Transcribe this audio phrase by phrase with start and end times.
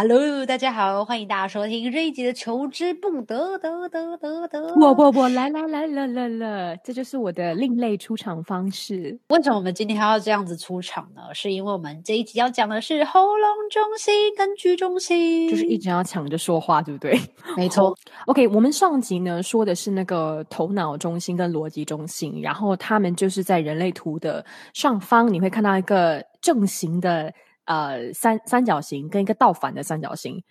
[0.00, 4.72] Hello，大家好，欢迎大家收听这一集的《求之不得》得得得得。
[4.76, 9.18] 不不不，来来来了了了，这就是我的另类出场方式。
[9.30, 11.22] 为什么我们今天还要这样子出场呢？
[11.34, 17.20] 是因为我们这一集要讲的是喉咙中心跟居中心，就是一直要抢着说话，对不对？
[17.56, 17.92] 没错。
[18.26, 27.34] OK，我们上集呢说的是那个头脑中心跟逻辑中心，然后他们就是在人类图的上方，你会看到一个正形的。
[27.68, 30.42] 呃，三三角形跟一个倒反的三角形，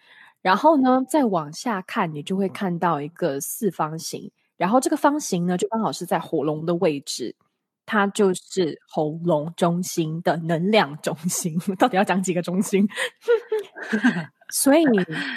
[0.43, 7.35] 然后呢，再往下看，你就会看到一个四方形，然后这个方形呢，就刚好是在火龙的位置，
[7.87, 11.57] 它就是喉咙中心的能量中心。
[11.79, 12.87] 到底要讲几个中心？
[14.53, 14.85] 所以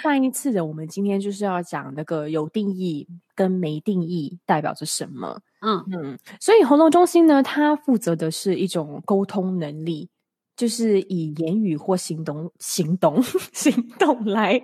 [0.03, 5.41] 上一次的我们今天就是要讲那个有定义跟没定义代表着什么。
[5.61, 10.09] 嗯嗯，所以喉咙中心呢，它负责的是一种沟通能力。
[10.55, 13.21] 就是以言语或行动、行动、
[13.53, 14.61] 行动来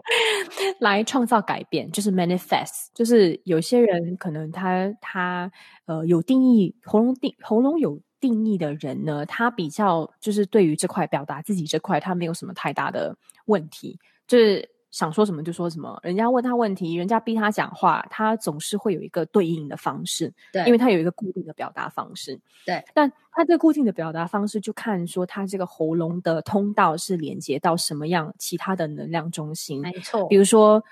[0.79, 2.87] 来创造改变，就是 manifest。
[2.93, 5.51] 就是有些人可能他他
[5.85, 13.15] 呃有定义喉咙定喉咙有定义的人呢，他比较就是对于这块表达自己这块，他没有什么太大的
[13.45, 14.76] 问题，就是。
[14.97, 22.83] 想说什么就说什么，人家问他问题，人家逼他讲话，他总是会有一个对应的方式，对，因为他有一个固定的表达方式，对。
[22.95, 30.27] 但他这个固定的表达方式，就看说他这个喉咙的通道是连接到什么样其他的能量中心，没错。
[30.29, 30.83] 比如说，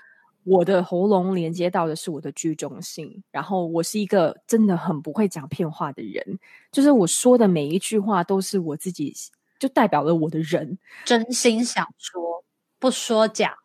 [0.44, 6.38] 我的喉咙连接到的是我的居中心，然后我是一个真的很不会讲骗话的人，
[6.70, 9.12] 就是我说的每一句话都是我自己，
[9.58, 12.44] 就代表了我的人，真心想说，
[12.78, 13.56] 不说假话。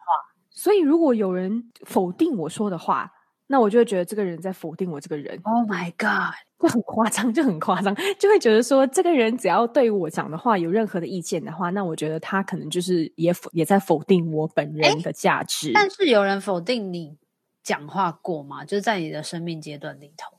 [0.61, 3.11] 所以，如果有人否定我说的话，
[3.47, 5.35] 那我就会觉得这个人在否定我这个人。
[5.41, 15.71] Oh my god，就很夸张，就很夸张，就会觉得说，这个人只要对我讲的话有任何的意见的话，那我觉得他可能就是也否也在否定我本人的价值。
[15.73, 17.17] 但是有人否定你
[17.63, 18.63] 讲话过吗？
[18.63, 20.37] 就是在你的生命阶段里头。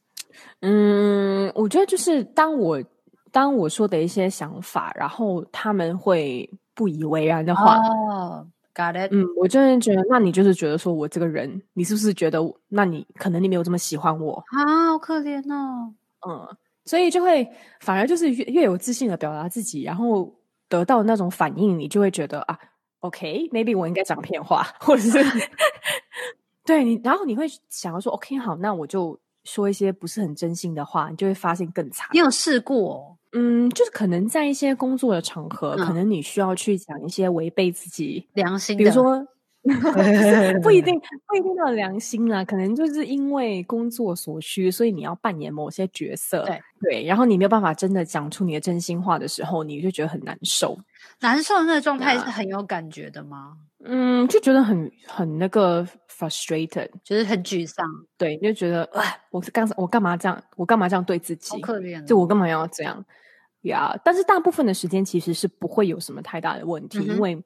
[0.60, 2.80] 嗯，我觉得就是当我
[3.32, 7.74] 当我说的一些想法，然后他们会不以为然的话。
[7.74, 8.46] Oh.
[8.74, 9.12] Got it.
[9.12, 14.92] 嗯，我真的觉得，那你就是觉得说我这个人，你是不是觉得，那你可能你没有这么喜欢我啊？
[14.92, 15.92] 好可怜哦。
[16.26, 16.56] 嗯，
[16.86, 17.46] 所以就会
[17.80, 20.32] 反而就是越越有自信的表达自己，然后
[20.68, 22.58] 得到那种反应，你就会觉得啊
[23.00, 25.18] ，OK，maybe、okay, 我应该讲骗话，或者是
[26.64, 32.08] 对你，然后你会想要说，OK，好，那我就说一些不是很真心的话，你就会发现更惨。
[32.12, 33.18] 你有试过？
[33.32, 39.26] 嗯，就是可能在一些工作的场合，嗯、可能你需要去讲一些违背自己良心的，比如说
[40.62, 50.76] 不一定 不一定要良心啦，可能就是因为工作所需，所以你要扮演某些角色，对对，然后你没有办法真的讲出你的真心话的时候，你就觉得很难受。
[51.20, 53.56] 难受的那个状态是很有感觉的吗？
[53.84, 57.86] 嗯，就觉得很很那个 frustrated，就是很沮丧。
[58.18, 60.42] 对，你就觉得哎，我是刚才我干嘛这样？
[60.56, 61.50] 我干嘛这样对自己？
[61.52, 63.04] 好可怜、哦，就我干嘛要这样？
[63.62, 67.40] 呀，yeah, 但是大部分的时间其实是不会有什么太大的问题，嗯、因为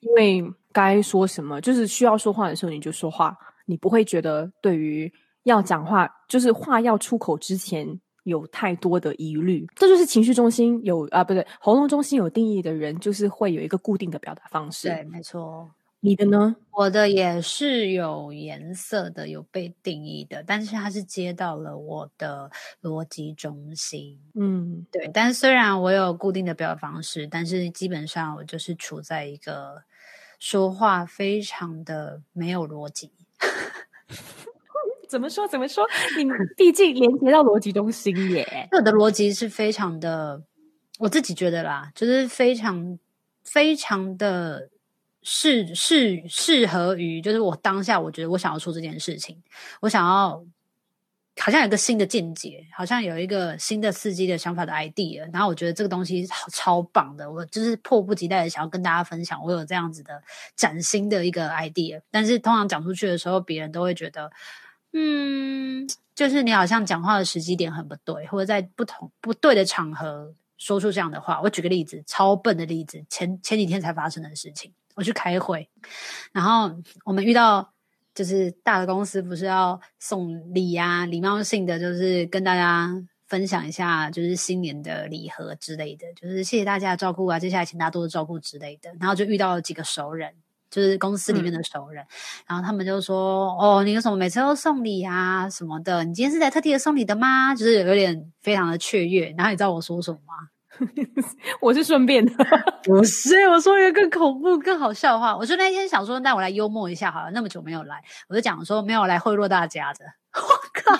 [0.00, 3.36] 因为该说什么就是需要说话的时候你就说话，
[3.66, 5.12] 你不会觉得对于
[5.44, 9.66] 要讲话就是话要出口之前有太多的疑虑。
[9.74, 14.88] 这就是情绪中心有啊，不对，喉咙中心有定义的人，就是会有一个固定的表达方式。
[14.88, 15.70] 对，没错。
[16.00, 16.54] 你的呢？
[16.70, 22.50] 我的也是有颜色的，有被定义的，但是它是接到了我的
[22.80, 24.20] 逻辑中心。
[24.34, 25.10] 嗯，对。
[25.12, 29.82] 但虽然我有固定的表达方式，但是基本上我就是处在一个
[30.38, 33.10] 说话非常的没有逻辑。
[35.08, 35.48] 怎么说？
[35.48, 35.84] 怎么说？
[36.16, 36.24] 你
[36.56, 38.68] 毕竟连接到逻辑中心耶。
[38.70, 40.44] 我的逻辑是非常的，
[41.00, 42.96] 我自己觉得啦，就是非常
[43.42, 44.70] 非常的。
[45.22, 49.42] 适适适合于，就是我当下我觉得我想要说这件事情，
[49.80, 50.44] 我想要
[51.40, 60.22] 好像有一个新的见解，好像有一个新的刺激的想法的 idea，然后我觉得这个东西好超棒的，我就是迫不及待的想要跟大家分享，我有这样子的
[60.56, 64.30] 崭新的一个 idea，但是通常讲出去的时候，别人都会觉得，
[64.92, 71.40] 嗯，就是你好像讲话的时机点很不对，或者在不同不对的场合说出这样的话。
[71.42, 74.72] 我举个例子，超笨的例子，前前几天才发生的事情。
[74.98, 75.70] 我去开会，
[76.32, 76.72] 然后
[77.04, 77.72] 我们遇到
[78.12, 82.92] 就是大的公司，不是要送礼呀、啊，礼貌性的就是跟大家
[83.28, 88.90] 分享一下，就是新年的礼盒之类的，就是谢谢大家的照顾啊，接下来请大家多多照顾之类的。
[88.98, 90.34] 然后就遇到了几个熟人，
[90.68, 92.08] 就是公司里面的熟人，嗯、
[92.48, 96.02] 然后他们就说：“哦，你有什么每次都送礼啊什么的？
[96.02, 99.32] 你今天是来特地的送礼的吗？”就是有点非常的雀跃。
[99.38, 100.48] 然后你知道我说什么吗？
[101.60, 102.32] 我是顺便的，
[102.84, 105.36] 不是，我说一个更恐怖、更好笑的话。
[105.36, 107.30] 我就那天想说，那我来幽默一下好了。
[107.32, 110.04] 那么久没有来，我就讲说没有来贿赂大家的。
[110.34, 110.40] 我
[110.82, 110.98] 靠！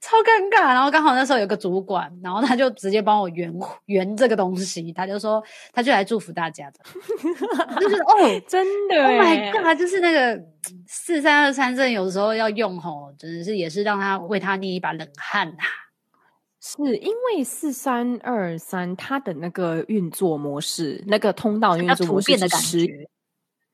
[0.00, 3.52] 超尴尬，然后刚好那时候有个主管，然后他就直接帮我圆
[3.86, 5.42] 圆这个东西，他就说
[5.72, 6.78] 他就来祝福大家的，
[7.80, 10.40] 就是哦，真的，Oh my God，就是那个
[10.86, 15.85] 四三二三，真的有的时候要用吼，真的是也是让他为他捏一把冷汗呐、啊。
[16.66, 23.08] 是因为四三二三它的那个运作模式，那个通道运作模式的感觉。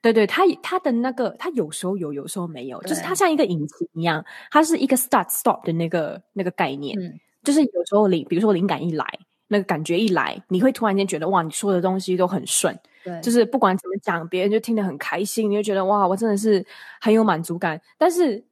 [0.03, 6.99] 对对，它它的那个，它有时候有，有时候没有，就是它像一个引擎一样，它是一个 start stop 的那个那个概念。
[7.01, 9.07] 嗯，就是有时候灵，比如说灵感一来，
[9.49, 12.77] 那个感觉一来，你会突然间觉得哇，你说的东西都很顺。
[13.05, 16.65] 对，就是不管怎么讲，别人就听得很开心，你就觉得哇，我真的是
[17.01, 17.81] 很有满足感。
[17.97, 18.45] 但是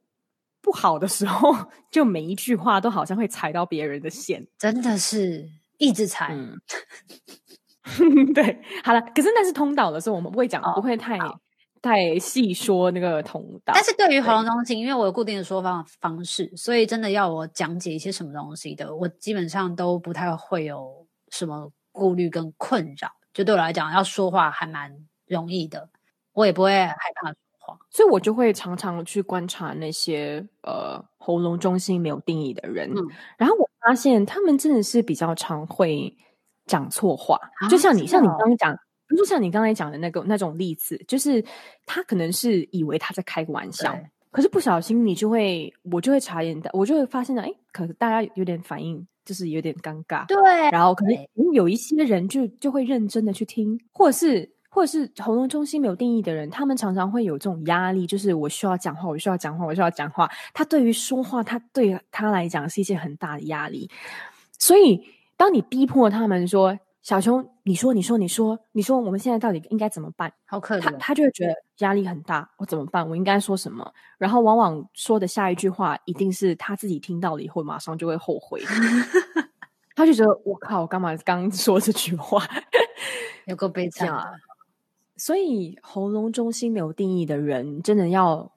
[0.61, 1.53] 不好的时候，
[1.89, 6.33] 就每一句话都好像会踩到别人的线，真的是一直踩。
[6.33, 6.59] 嗯
[8.33, 11.17] 对，好了，可是那是通导的时候，我们不会讲，哦、不会太
[11.81, 13.73] 太细说那个通导。
[13.73, 23.11] 但是对于喉咙中心，因为我有固定的说方方式，所以真的要我讲解一些什么东西的，我基本上都不太会有什么顾虑跟困扰。
[23.33, 25.89] 就对我来讲，要说话还蛮容易的，
[26.33, 27.33] 我也不会害怕
[27.89, 33.07] 所以我就会常常去观察那些呃喉咙中心没有定义的人，嗯、
[33.37, 36.15] 然后我发现他们真的是比较常会。
[36.67, 37.37] 讲错话，
[37.69, 41.43] 就像你，啊、像你刚刚讲，比如说像你刚才讲的那个那种例子，就是
[41.85, 43.97] 他可能是以为他在开个玩笑，
[44.31, 50.37] 可是不小心你就会，我就会察言到，我就会发现到，哎，可是大家有点反应，就是有点尴尬，对，
[50.71, 51.13] 然后可能。
[51.51, 63.91] 有一些人就就会认真的去听，或者是或者是喉咙中心没有定义的人，他们常常会有这种压力，就是我需要讲话，我需要讲话，我需要讲话，他对于说话，他对他来讲是一件很大的压力，
[64.57, 65.05] 所以。
[65.37, 72.47] 当你逼迫他们说：“小熊，你说，你说，你说，你说，我们现在到底应该怎么办？”好可怜，他他就会觉得压力很大。
[72.57, 73.09] 我怎么办？
[73.09, 73.91] 我应该说什么？
[74.19, 78.61] 然后往往说的下一句话，一定是他自己听到了以后，马上就会后悔。
[79.95, 82.47] 他就觉得我靠，我干嘛刚说这句话？
[83.47, 84.07] 有个悲惨。
[85.21, 88.51] 所以喉咙中心没有定义的人，真的要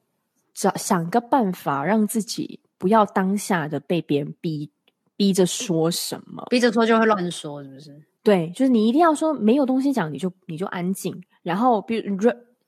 [0.51, 4.71] 找想个办法，让自己不要当下的被别人逼。
[5.15, 6.43] 逼着说什么？
[6.49, 8.01] 逼着说就会乱说，是不是？
[8.23, 11.21] 对，就是你一定要说没有东西讲，你就你就安静。
[11.43, 12.17] 然后，比如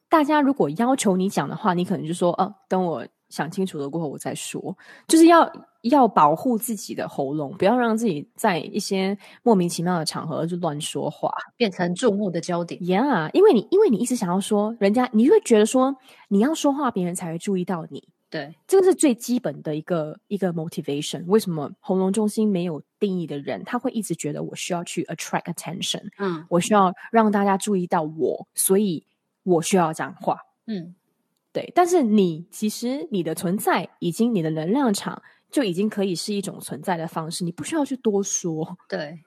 [0.08, 4.78] 大家如果要求你讲的话，你可能就说：“哦、啊，等我想清楚了过后我再说。”
[5.10, 5.52] 就是要
[5.90, 12.80] 要保护自己的喉咙，不要让自己在一些莫名其妙的场合就乱说话，变成注目的焦点。
[12.82, 15.96] Yeah，因为你因为你一直想要说，人家你就会觉得说
[16.30, 18.08] 你要说话，别人才会注意到你。
[18.30, 21.24] 对，这个是最基本的一个一个 motivation。
[21.28, 26.02] 为什么喉咙中心没有定义的人，他会一直觉得我需要去 attract attention？
[26.18, 29.06] 嗯，我需要让大家注意到我，所以
[29.44, 30.40] 我需要讲话。
[30.66, 30.94] 嗯，
[31.54, 31.72] 对。
[31.74, 38.78] 但是你其实你的存在，已经你的能量场就已经可以是一种存在的方式，你不需要去多说。
[38.88, 39.20] 对。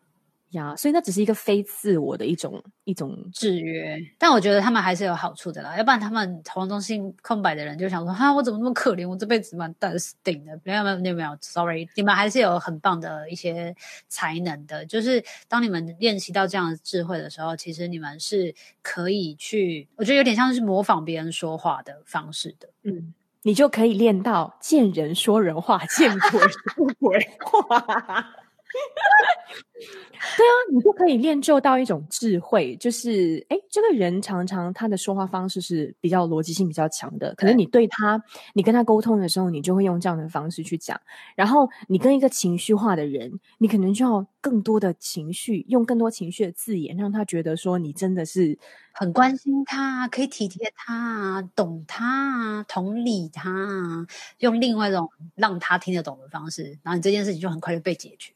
[0.50, 5.76] 呀，所以那只是一个非自我的一种一种制约，但我觉得他们还是有好处的啦。
[5.76, 9.08] 要不然他们喉咙中心空白的人就想说：哈，我怎么那么可怜？
[9.08, 10.60] 我这辈子蛮淡定的。
[10.64, 13.72] 没有没有没有没有，sorry，你们还是有很棒的一些
[14.08, 14.84] 才能的。
[14.86, 22.68] 就是当你们练习到这样的智慧的时候，其实你们是可以去，我觉得有点像是模仿别人说话的方式的。
[22.82, 28.39] 嗯，你就可以练到见人说人话，见鬼说鬼话。
[30.36, 38.22] 对啊，你就可以练就到一种智慧，就是哎，这个人常常他的说话方式是比较逻辑性比较强的，可能你对他，
[38.52, 41.00] 你跟他沟通的时候，你就会用这样的方式去讲。
[41.34, 48.58] 然后你跟一个情绪化的人，你可能就要更多的情绪，用更多情绪的字眼，让他觉得说你真的是
[48.92, 54.06] 很关心他，可以体贴他，懂他，同理他，
[54.38, 58.32] 用另外一种让他听得懂的方式，然后你这件事情就很快就被解决。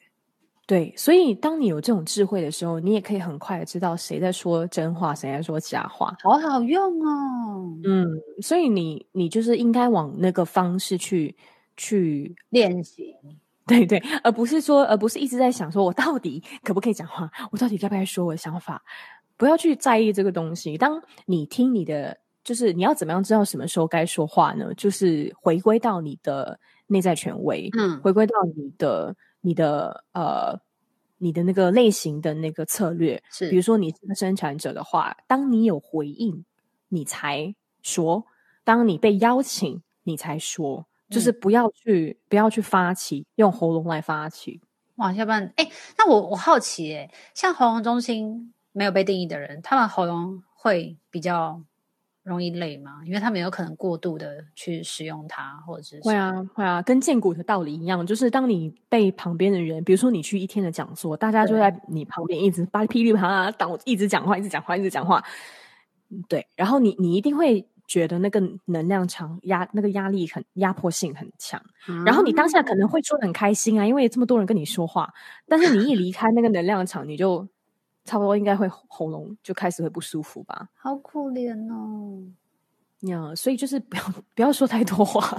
[0.66, 7.78] 对，所以当你有这种智慧的时候，你也可以很快的知道谁在说真话，谁在说假话，好好用哦。
[7.84, 8.08] 嗯，
[8.40, 11.36] 所以你你就是应该往那个方式去
[11.76, 13.14] 去练习，
[13.66, 18.82] 对对，而不是说，而不是一直在想说我到底可不可以讲话，我到底该不该说我的想法，
[19.36, 20.78] 不要去在意这个东西。
[20.78, 24.72] 当你听你的，就是你要怎么样知道什么时候该说话呢？
[24.74, 29.14] 就是回归到你的内在权威，嗯，回归到你的。
[29.46, 30.58] 你的呃，
[31.18, 33.50] 你的那个类型的那个策略，是。
[33.50, 36.46] 比如说你是个生产者的话，当你有回应，
[36.88, 38.24] 你才说；
[38.64, 44.62] 当你被邀请，你才说，就是不要去、嗯、不要去发起，用喉咙来发起。
[44.96, 51.60] 哇，要不然，哎，那我我好奇，哎，像喉咙中心没有被定义的人，他们喉咙会比较
[52.24, 53.02] 容易累吗？
[53.04, 65.22] 因为他们有可能过度的去使用它，或者是会啊会啊，跟荐骨的道理一样，就是当你被旁边的人，比如说你去一天的讲座，大家就在你旁边一直噼里啪啦当一直讲话，一直讲话，一直讲话，
[66.28, 67.68] 对，然后你你一定会。
[67.86, 75.12] 觉得那个能量场压那个压力很压迫性很强，嗯，然后你当下可能会说很开心啊，因为这么多人跟你说话，
[75.46, 77.46] 但是你一离开那个能量场，你就
[78.04, 80.68] 差不多应该会喉咙就开始会不舒服吧？
[80.74, 82.22] 好可怜哦，
[83.08, 84.02] 呀，所以就是不要
[84.34, 85.36] 不要说太多话，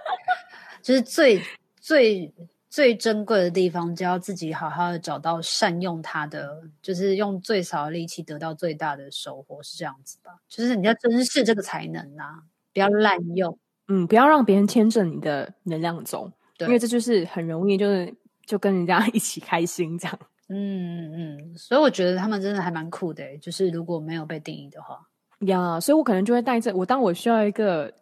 [0.82, 1.42] 就是最
[1.80, 2.32] 最。
[2.72, 10.36] 最珍贵的地方，就要自己好好的找到善用它的，就是用最少的力气得到最大的收获，是这样子吧？
[10.48, 18.14] 就是你要珍视这个才能啊，不要滥用，嗯，不要让别人牵着你的能量走，对，因为这就是很容易就是
[18.46, 20.16] 就跟人家一起开心这样。
[20.50, 25.00] 嗯嗯，所以我觉得他们真的还蛮酷的，就是如果没有被定义的话，
[25.46, 27.92] 呀，所以我可能就会带着我，当我需要一个。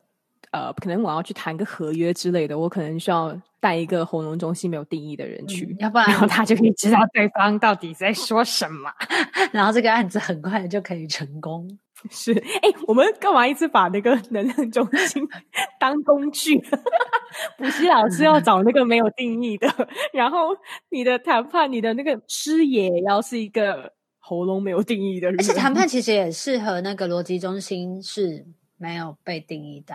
[0.50, 8.90] 呃，可能我要去谈个合约之类的，我可能需要带一个喉咙中心没有定义的人去，嗯、要不然然后他就可以知道对方到底在说什么，
[9.52, 11.68] 然后这个案子很快就可以成功。
[12.10, 15.26] 是，哎，我们干嘛一直把那个能量中心
[15.80, 16.58] 当工具？
[17.58, 19.68] 补习老师要找那个没有定义的，
[20.12, 20.48] 然后
[20.90, 29.94] 你的谈判，你的那个师爷要是一个喉咙没有定义的人，而且谈判其实也适合那个逻辑中心是没有被定义的。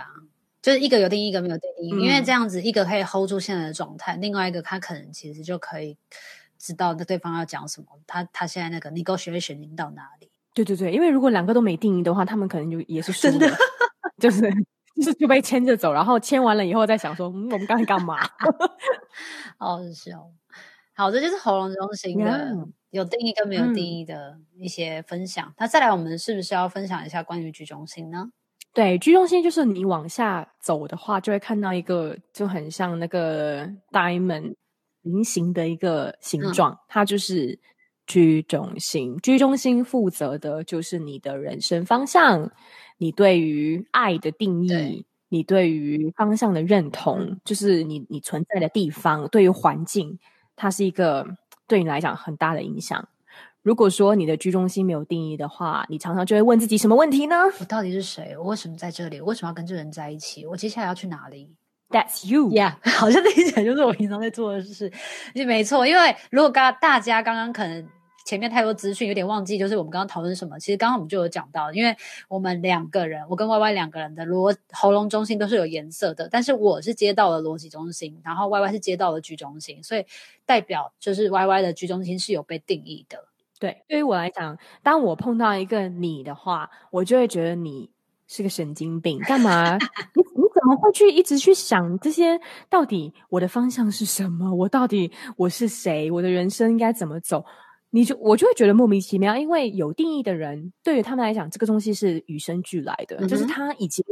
[0.61, 5.97] 就是一个有定义，一个没有定义，嗯，因为这样子一个可以 hold 住现在的状态，另外一个他可能其实就可以
[6.57, 10.29] 知道那对方要讲什么，他他现在那个 negotiation 已经到哪里？
[10.53, 13.47] 对对对，因为如果两个都没定义的话，他们可能就也是真的，
[14.21, 14.41] 就是
[14.95, 18.17] 就是就被牵着走，然后牵完了以后再想说，嗯，我们刚才干嘛？
[19.57, 20.29] 好笑。
[20.95, 25.51] 好，这就是喉咙中心的.有定义跟没有定义的一些分享。
[25.57, 28.29] 那、嗯、再来，我们是不是要分享一下关于居中心呢？
[28.71, 34.53] 对居中心就是你往下走的话，就会看到一个就很像那个 diamond
[35.01, 37.59] 菱形的一个形状，嗯，它就是
[38.07, 39.17] G 中心。
[39.17, 42.51] 居中心负责的就是你的人生方向，
[42.97, 50.19] 你对于爱的定义，你对于方向的认同，嗯，就是你你存在的地方，对于环境，
[50.55, 51.25] 它是一个
[51.67, 53.07] 对你来讲很大的影响。
[53.61, 57.35] 如果说你的居中心没有定义的话，你常常就会问自己什么问题呢？
[57.61, 58.35] 我到底是谁？
[58.37, 59.21] 我为什么在这里？
[59.21, 60.45] 我为什么要跟这人在一起？
[60.45, 61.55] 我接下来要去哪里
[61.93, 62.49] ？That's you.
[62.49, 64.91] Yeah， 好像听起来就是我平常在做的事。
[65.33, 67.87] 就没错，因为如果刚大家刚刚可能
[68.25, 70.57] 前面太多资讯，有点忘记，就是我们刚刚讨论什么。
[70.57, 71.95] 其实刚刚我们就有讲到，因为
[72.27, 80.05] 我们两个人，我跟 Y Y 两个人的逻喉咙中心都是有颜色的，但是我是接到了逻辑中心，然后 Y Y 是接到了 G 中心，所以
[80.45, 83.25] 代表就是 Y Y 的 G 中心是有被定义的。
[83.59, 87.89] 对，对于我来讲，当我碰到一个你的话，我就会觉得你
[88.27, 89.19] 是个神经病。
[89.19, 89.77] 干嘛？
[89.77, 92.39] 你 你怎么会去一直去想这些？
[92.69, 94.53] 到底我的方向是什么？
[94.55, 96.09] 我到底我是谁？
[96.09, 97.43] 我的人生应该怎么走？
[97.89, 99.35] 你就我就会觉得莫名其妙。
[99.37, 104.03] 因为有定义的人，对于他们来讲，这个东西是与生俱来的，嗯、就是他已经。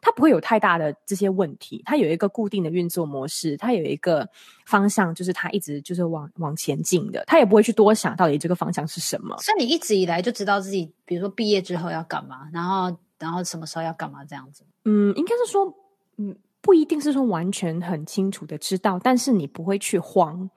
[0.00, 4.28] 他不会有太大的这些问题，他有一个固定的运作模式，他有一个
[4.66, 9.34] 方向，就是他一直就是往往前进的，他也不会去多想到底这个方向是什么。
[9.38, 14.66] 所以你一直以来就知道自己，比如说毕业之后要干嘛，然后然后什么时候要干嘛这样子。
[14.84, 15.72] 嗯，应该是说，
[16.18, 20.48] 嗯，不一定是说完全很清楚的知道，但是你不会去慌。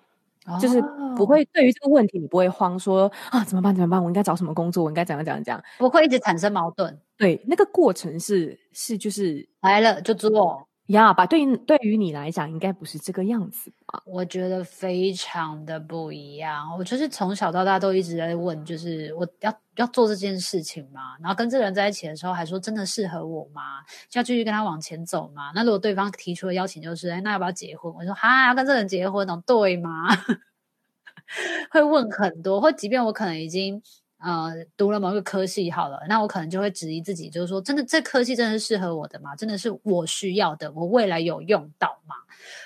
[0.61, 0.81] 就是
[1.17, 3.75] 不会对于这个问题，你不会慌说啊，怎么办？
[3.75, 4.01] 怎么办？
[4.01, 4.81] 我应该找什么工作？
[4.85, 5.61] 我应该怎样怎样怎样？
[5.77, 6.97] 不会一直产生矛盾。
[7.17, 10.66] 对，那个过程是是就是来了就做。
[10.87, 14.01] 呀，吧，对于对于你来讲，应该不是这个样子吧？
[14.05, 16.77] 我觉得非常的不一样。
[16.77, 21.17] 我就是从小到大都一直在问，就是我要要做这件事情吗？
[21.19, 23.81] 然后跟这个人在一起的时候，还说真的适合我吗？
[24.09, 25.51] 就要继续跟他往前走吗？
[25.53, 27.93] 那如果对方提出的邀请就是，哎，那要不要结婚？
[27.93, 30.07] 我说哈，要跟这个人结婚哦，对吗？
[31.71, 33.81] 会问很多，或即便我可能已经。
[34.19, 39.35] 呃，读了某个科系好了，那我可能就会质疑自己，就是说，真的这科系真的是适合我的吗？
[39.35, 40.71] 真的是我需要的？
[40.71, 42.15] 我未来有用到吗？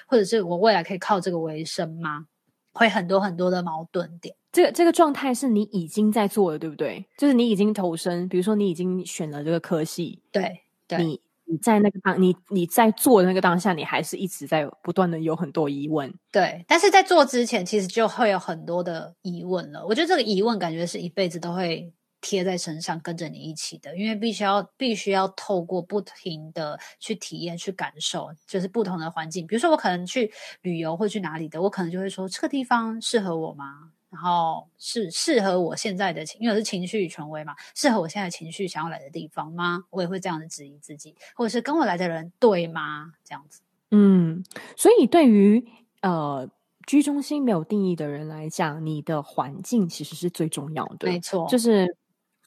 [0.07, 2.27] 或者是我未来可以靠这个为生吗？
[2.73, 4.33] 会很多很多的矛盾点。
[4.53, 7.05] 这个这个状态是你已经在做了，对不对？
[7.17, 16.13] 就是你已经投身，比如说你已经选了这个科系，对，对，你你在那个当，你你在做的那个当下，你还是一直在不断的有很多疑问。
[16.31, 19.85] 对，但是在做之前，其实就会有很多的疑问了。
[19.85, 21.91] 我觉得这个疑问感觉是一辈子都会
[22.21, 29.45] 贴在身上，跟着你一起的，因为必须要必须要透过不停的去体验、去感受，就是不同的环境。
[29.45, 30.31] 比如说，我可能去
[30.61, 33.91] 旅游或去哪里的，我可能就会说这个地方适合我吗？
[34.11, 39.85] 然后是适合我现在的情，因为我是情绪权威嘛，适合我现在情绪想要来的地方吗？
[39.89, 43.13] 我也会这样子质疑自己，或者是跟我来的人对吗？
[43.23, 43.61] 这样子。
[43.91, 44.43] 嗯，
[44.75, 45.65] 所以对于
[46.01, 46.49] 呃
[46.85, 51.07] 居中心没有定义的人来讲，你的环境其实是最重要的。
[51.07, 51.95] 没错，就是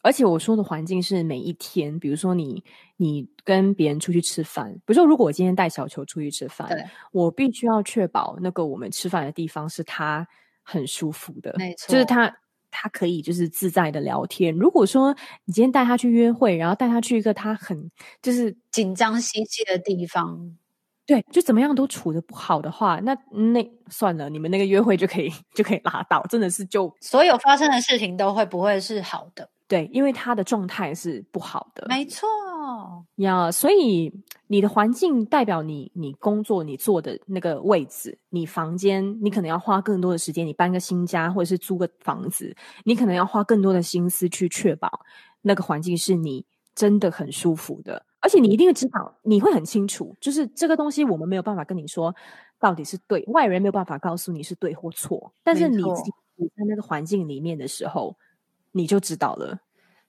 [0.03, 2.63] 而且我说的环境是每一天，比如说你
[2.99, 10.29] 你跟别人出去吃饭，比如说如果我今天带小球出去吃饭，对，我必须要确保那个我们吃饭的地方是他。
[10.65, 12.35] 很舒服的，没错，就是他，
[12.71, 14.53] 他可以就是自在的聊天。
[14.57, 17.91] 如果说你今天带他去约会，然后带他去一个他很
[18.21, 20.57] 就是紧张兮兮的地方，
[21.07, 23.15] 对，就怎么样都处的不好的话，那
[23.53, 29.49] 那算了，你们那个约会就可以就可以拉倒，真的是就所有发生的事情都会不会是好的。
[29.69, 32.29] 对，因为他的状态是不好的，没错
[33.17, 33.49] 呀。
[33.49, 34.13] Yeah, 所以
[34.47, 40.47] 你的环境代表你，你工作你坐的那个位置，你房间，你可能要花更多的时间。
[40.47, 42.55] 你搬个新家，或者是租个房子，
[42.85, 45.01] 你可能要花更多的心思去确保
[45.43, 46.45] 那个环境是你
[46.75, 48.05] 真的很舒服的。
[48.21, 52.15] 而且你一定会知道，你会很清楚，就是这个东西我们没有办法跟你说
[52.59, 55.33] 到底是对，外人没有办法告诉你是对或错。
[55.43, 58.17] 但是你自己处在那个环境里面的时候。
[58.77, 59.57] 你就知道了，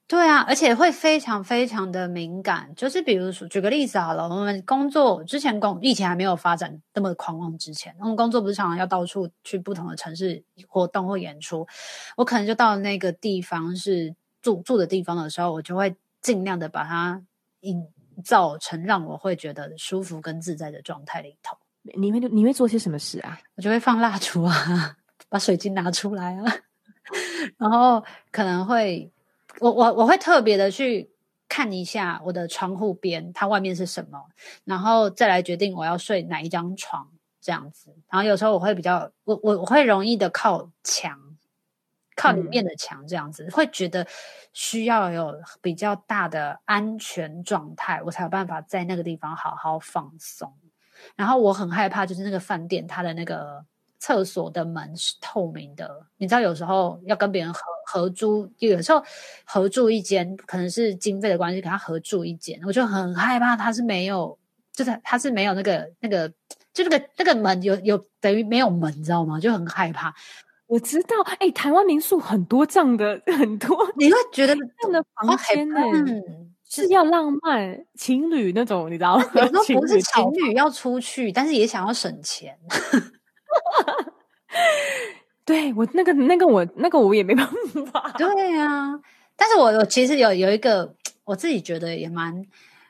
[0.08, 2.72] 对啊，而且会非常非常的敏感。
[2.76, 11.66] 就是比如说，举个例子好了，我们工作之前工疫情还没有发展那么狂妄之前，我们工作不是常常要到处去不同的城市活动或演出，
[12.18, 17.24] 我可能就到那个地方是住住的地方的时候，我就会尽量的把它
[17.62, 17.88] 营
[18.24, 21.58] 造成让我会觉得舒服跟自在的状态里头。
[21.96, 23.40] 你会你会做些什么事啊？
[23.56, 24.96] 我就会放蜡烛啊，
[25.30, 26.44] 把水晶拿出来啊。
[27.58, 29.12] 然后可能会，
[29.60, 31.12] 我我我会特别的去
[31.48, 34.26] 看一下我的窗户边，它外面是什么，
[34.64, 37.10] 然后再来决定我要睡哪一张床
[37.42, 37.96] 这样子。
[38.10, 41.20] 然后有时候我会比较，我我我会容易的靠墙，
[42.16, 44.06] 靠里面的墙这样子，嗯、会觉得
[44.54, 50.54] 需要有比较大的安全状态，我才有办法在那个地方好好放松。
[51.16, 53.66] 然后我很害怕，就是那个饭店它的那个。
[54.06, 59.04] 厕所的门是透明的，你知道有时候要跟别人合合租，有时候
[59.44, 64.38] 合住一间，可能是经费的关系，给他合住一间，我就很害怕他是没有，
[64.72, 66.32] 就是他是没有那个那个，
[66.72, 69.40] 就那个那个门有有等于没有门，你知道吗？
[69.40, 70.14] 就很害怕。
[70.68, 76.24] 我知道，哎、欸，台湾民宿很多这样的，很多 你会觉得这样的房间呢、欸，
[76.70, 79.26] 是要浪漫情侣那种，你知道吗？
[79.34, 82.56] 有时候 不是情侣要出去，但是也想要省钱。
[85.46, 87.48] 对我那个那个我那个我也没办
[87.92, 88.14] 法。
[88.18, 88.28] 对
[88.60, 89.00] 啊，
[89.36, 92.46] 但是我我其实有有一个我自己觉得也蛮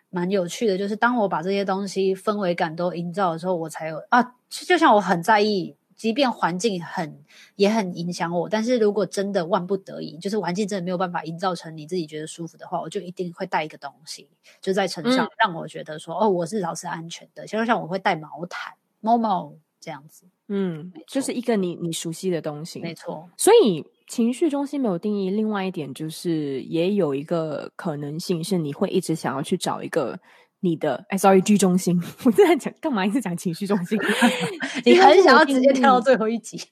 [0.10, 4.36] 蛮有趣的，就是当我把这些东西氛围感都营造的时候，我才有啊。
[4.48, 7.22] 就像我很在意，即便环境很
[7.58, 14.30] 也很影响我，但是如果真的万不得已，就是环境真的没有办法营造成你自己觉得舒服的话，我就一定会带一个东西，
[14.62, 17.46] 就在身上让我觉得说、嗯、哦，我至少是安全的。
[17.46, 20.26] 就像我会带毛毯，毛毛这样子。
[20.48, 23.30] 嗯，就是一个你你熟悉的东西，没错。
[23.38, 25.30] 所以情绪中心没有定义。
[25.30, 30.20] 另外一点就是，也有一个可能性是，你会一直想要去找一个
[30.60, 31.04] 你的。
[31.10, 33.06] 哎，sorry，居中心， 我正在讲干嘛？
[33.06, 34.00] 一直讲情绪中心，
[34.86, 36.58] 你很想要直接跳到最后一集。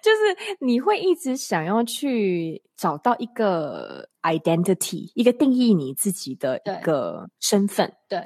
[0.00, 8.20] 就是你会一直想要去找到一个 identity，一个定义你自己的一个身份，对。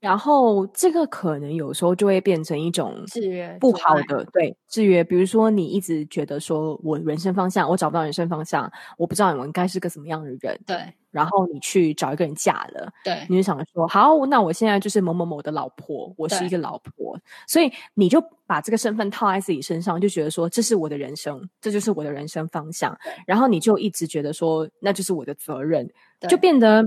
[0.00, 5.02] 对然后这个可能有时候就会变成一种制约，不好的对制约。
[5.02, 10.60] 比如说，你一直觉得说我人生方向，我找不到人生方向，我不知道我应该是个什么样的人。
[10.66, 10.92] 对。
[11.10, 22.94] 然后你去找一个人嫁了，对，你就想说，好，那我现在就是某某某的老婆，我是一个老婆，所以你就把这个身份套在自己身上，就觉得说这是我的人生，这就是我的人生方向。
[23.26, 25.88] 然后你就一直觉得说，那就是我的责任，
[26.28, 26.84] 就变得。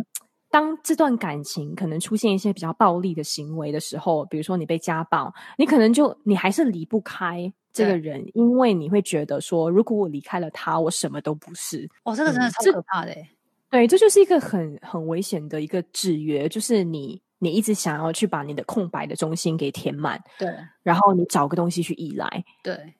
[0.51, 11.89] 当这段感情可能出现一些比较暴力的行为的时候，比如说你被家暴，你可能就你还是离不开这个人，因为你会觉得说，如果我离开了他，我什么都不是。
[12.03, 13.11] 哦，这个真的超可怕的。
[13.11, 13.27] 嗯，
[13.69, 22.95] 对，这就是一个很很危险的一个制约，就是你你一直想要去把你的空白的中心给填满，对，然后你找个东西去依赖，对，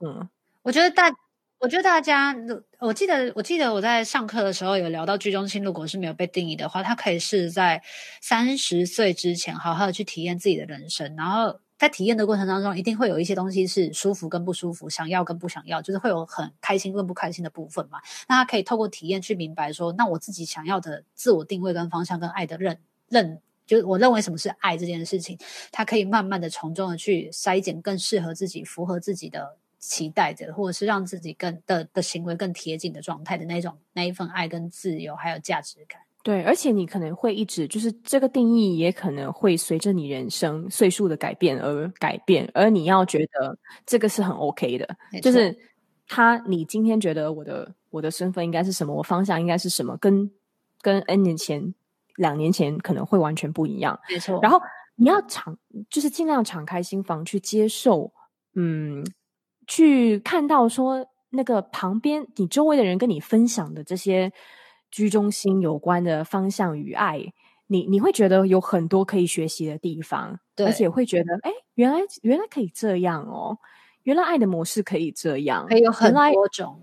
[0.00, 0.28] 嗯，
[0.62, 1.12] 我觉得大。
[1.62, 2.34] 我觉得大家，
[2.80, 7.80] 我记得我记得我在上课的时候有聊到居中心，如果是没有被定义的话，他可以是在
[8.20, 11.60] 三十岁之前好好的去体验自己的人生，然后。
[11.78, 17.98] 在体验的过程当中，一定会有一些东西是舒服跟不舒服，想要跟不想要，就是会有很开心跟不开心的部分嘛。
[18.28, 25.36] 那他可以透过体验去明白说，那我自己想要的自我定位跟方向跟爱的认认，就是我认为什么是爱这件事情，
[25.72, 36.00] 他可以慢慢的从中的去筛减更适合自己、符合自己的期待着，或者是让自己更的的行为更贴近的状态的那种那一份爱跟自由还有价值感。
[36.22, 42.48] 对，而且你可能会一直就是这个定义，也可能会随着你人生岁数的改变而改变。
[42.54, 45.58] 而你要觉得这个是很 OK 的，就是
[46.06, 50.30] 他，你今天觉得我的我的身份应该是什么，我方向应该是什么，跟
[50.80, 51.74] 跟 N 年前、
[52.14, 53.98] 两年前可能会完全不一样。
[54.08, 54.38] 没错。
[54.40, 54.60] 然后
[54.94, 55.58] 你要敞，
[55.90, 58.12] 就是尽量敞开心房去接受，
[58.54, 59.04] 嗯，
[59.66, 64.32] 去看到说那个旁边你周围的人跟你分享的这些。
[64.94, 67.32] 居中心有关的方向与爱，
[67.66, 73.56] 你你会觉得有很多可以学习的地方，对，而且会觉得，哎，原来原来可以这样哦，
[74.02, 76.78] 原来爱的模式可以这样，可以有很多种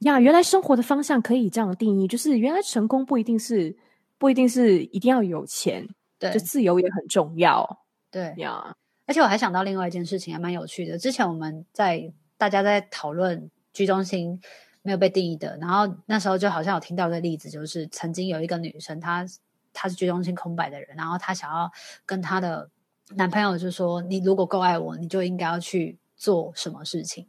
[0.00, 3.74] 呀，原来生活的方向可以这样定义，就是原来成功不一定是
[4.18, 7.78] 不一定是一定要有钱，对，就自由也很重要，
[8.10, 8.76] 对呀。
[9.08, 10.96] 而且我还想到另外一件事情，还蛮有趣的。
[10.96, 14.40] 之前我们在大家在讨论居中心。
[14.82, 19.26] 没有被定义的，然后那时候就好像有听到一个例子，就是曾经有一个女生，她
[19.74, 21.70] 她是居中心空白的人，然后她想要
[22.06, 22.70] 跟她的
[23.16, 27.26] 男朋友就说：“你如果够爱我，你就应该要去做什么事情。”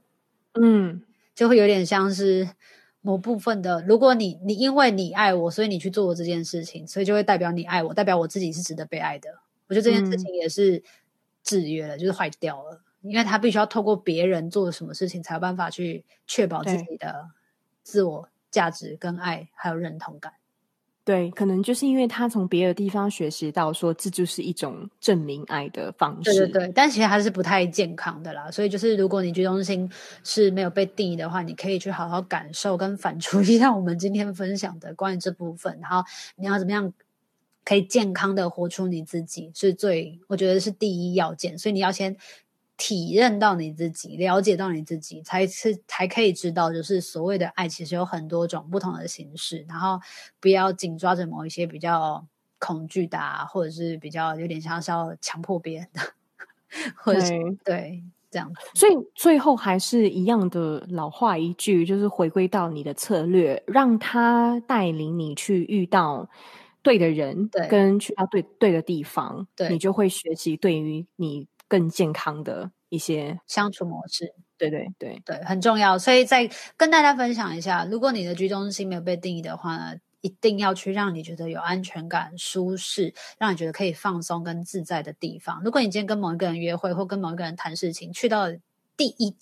[0.61, 1.01] 嗯，
[1.35, 2.47] 就会有点像是
[3.01, 9.29] 某部分的，如果你你因为你爱我，所以你去做这件事情，所以就会代表你爱我，代表我自己是值得被爱的。
[9.67, 10.81] 我觉得这件事情也是
[11.43, 17.29] 制约了，嗯、就是坏掉了，因为他必须要透过别人做什么事情，才有办法去确保自己的。
[17.81, 20.33] 自我价值跟爱还有认同感，
[21.03, 26.31] 对，可能就是因为他从别的地方学习到，说这就是一种证明爱的方式。
[26.31, 28.51] 对对对，但其实还是不太健康的啦。
[28.51, 29.91] 所以就是，如果你居中心
[30.23, 35.79] 是没有被定义的话，你可以去好好感受跟反刍一下我们今天分享的关于这部分。
[35.81, 36.03] 然后
[36.35, 36.93] 你要怎么样
[37.69, 41.55] 可以健康的活出你自己，是最我觉得是第一要件。
[41.55, 42.17] 所以你要先。
[42.81, 49.65] 体认到你自己，了解到你自己，才是才可以知道，就是所谓的爱，其实有很多种不同的形式。
[49.67, 49.99] 然后
[50.39, 52.25] 不要紧抓着某一些比较
[52.57, 55.99] 恐惧的啊，或者是比较有点像是要强迫别人的，
[56.95, 58.61] 或者是对，对这样子。
[58.75, 66.29] 所以最后还是一样的老话一句，就是回归到你的策略，让他带领你去遇到
[66.81, 71.47] 对的人，对，跟去到对对的地方，对，你就会学习对于你。
[71.69, 75.99] 更健康的一些相处模式，对对对对，很重要。
[75.99, 85.61] 所以再跟大家分享一下，如果你的居中心没有被定义的话呢，一定要去让你觉得有安全感、舒适，让你觉得可以放松跟自在的地方。
[85.63, 88.47] 如果你今天跟某一个人约会，或跟某一个人谈事情，去到
[88.97, 89.35] 第一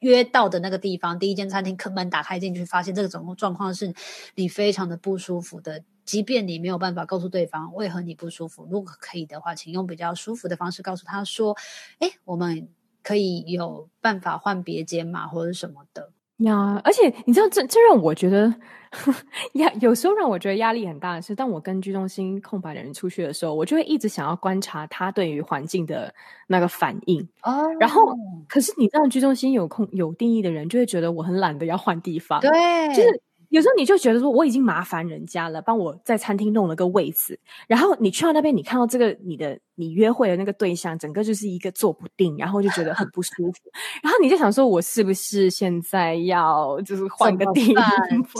[0.00, 3.94] 约到的那个地方，第一间餐厅，门打开进去，发现这个总共状况是
[4.34, 5.82] 你非常的不舒服的。
[6.04, 11.56] 即便你没有办法告诉对方为何你不舒服，如果可以的话，请用比较舒服的方式告诉他说
[12.00, 12.68] ：“哎，我们
[13.02, 18.54] 可以有办法换别间嘛，或者什么的呀。”而且你知道，这这让我觉得
[19.54, 26.14] 压，有时候让我觉得压力很大的是，当我跟居中心空白的人出去的时候，我就会一直想要观察他对于环境的
[26.48, 27.26] 那个反应。
[27.42, 28.14] 哦，然后
[28.48, 32.50] 可是你知道，居中心有空有定义的人就会觉得我很懒得要换地方，对，
[32.94, 33.20] 就是。
[33.54, 37.38] 有时候你就觉得说，我已经麻烦人家了，帮我在餐厅弄了个位子，
[37.68, 43.52] 然后你去到那边，你看到这个你的你约会的那个对象，整个就是一个坐不定，然后就觉得很不舒服，
[44.02, 47.84] 然后你就想说，我是不是现在要就是换个地方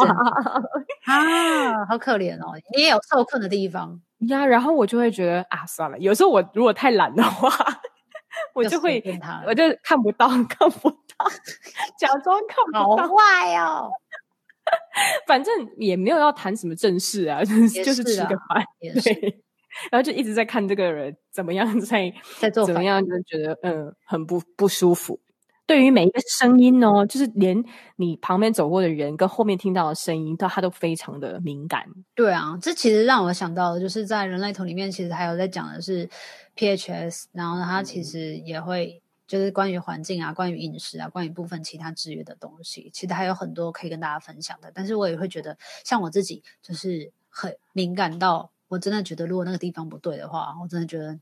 [1.07, 1.87] 啊？
[1.89, 4.45] 好可怜哦，你也有受困的地方呀。
[4.45, 7.49] 然后我就会觉得啊，算了，有时候我如果太懒的话，
[8.53, 9.01] 我就会
[9.47, 11.25] 我就看不到，看不到，
[11.97, 13.89] 假装看不到，好坏哦。
[15.27, 18.65] 反正也没有要谈什么正事啊， 就是就是吃个饭，
[19.03, 19.43] 对，
[19.91, 25.21] 然后就一直在看这个人怎么样在在做，怎么样就觉得嗯很不不舒服。
[25.67, 27.65] 对于每一个声音哦，就是连
[27.97, 31.87] 你旁边走过的人跟后面听到的声音，都他都非常的敏感。
[32.15, 36.09] 对啊，这其实让我想到的就是在人类图里面，其实还有在讲的是
[36.57, 39.01] PHS，然后他其实也会。
[39.27, 44.71] 就是关于环境啊，关于饮食啊，关于部分其他制约的东西，其实还有很多可以跟大家分享的。
[44.75, 51.19] 但是我也会觉得，像我自己就是很敏感到，我真的觉得如果那个地方不对的话，我真的觉得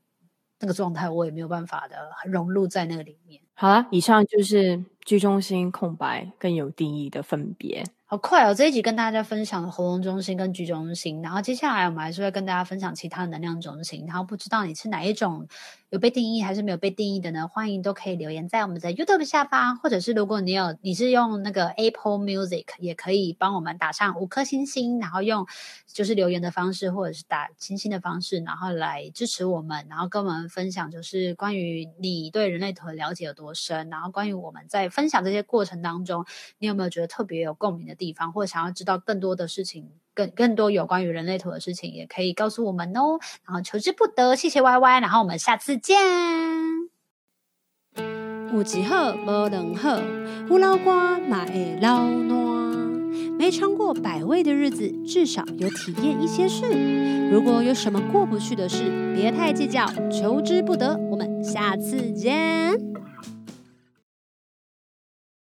[0.58, 3.40] 那个状态，我也没有办法的融入在那个里面。
[3.54, 7.84] 好啦，以上就是居中心空白更有定义的分别。
[8.04, 8.52] 好快哦！
[8.52, 14.04] 这一集跟大家分享了喉咙中心跟居中心，然后接下来我们还是会跟大家分享其他的能量中心。
[14.06, 15.48] 然后不知道你是哪一种，
[15.92, 17.46] 有被定义还是没有被定义的呢？
[17.46, 25.46] 欢迎都可以留言在我们的 YouTube 下方，或者是如果你有你是用那个 Apple Music，也可以帮我们打上五颗星星，然后用
[25.86, 36.24] 就是留言的方式或者是打星星的方式，然后来支持我们，然后跟我们分享就是关于你对人类图的了解有多深，然后关于我们在分享这些过程当中，
[36.56, 43.18] 你有没有觉得特别有共鸣的地方，或者想要知道更多的事情，更更多有关于人类图的事情，也可以告诉我们哦。
[43.46, 45.98] 然后求之不得，谢谢 Y Y，然后我们下次见。
[48.52, 49.98] 有一好无两好，
[50.48, 52.42] 有老瓜嘛会老烂。
[53.38, 57.30] 没尝过百味的日子，至少有体验一些事。
[57.30, 58.84] 如果有什么过不去的事，
[59.16, 60.96] 别太计较，求之不得。
[61.10, 62.78] 我们下次见。